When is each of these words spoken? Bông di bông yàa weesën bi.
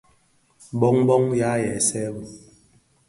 Bông 0.79 0.97
di 1.01 1.05
bông 1.07 1.27
yàa 1.39 1.57
weesën 1.61 2.09
bi. 2.15 2.25